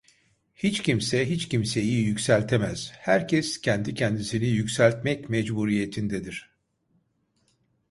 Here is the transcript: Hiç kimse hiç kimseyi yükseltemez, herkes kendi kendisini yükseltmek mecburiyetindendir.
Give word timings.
Hiç 0.55 0.81
kimse 0.83 1.29
hiç 1.29 1.49
kimseyi 1.49 2.03
yükseltemez, 2.05 2.91
herkes 2.95 3.61
kendi 3.61 3.93
kendisini 3.95 4.47
yükseltmek 4.47 5.29
mecburiyetindendir. 5.29 6.49